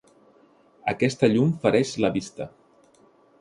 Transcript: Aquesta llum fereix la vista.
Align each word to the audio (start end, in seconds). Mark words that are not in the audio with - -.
Aquesta 0.93 1.29
llum 1.33 1.51
fereix 1.67 1.93
la 2.07 2.11
vista. 2.17 2.49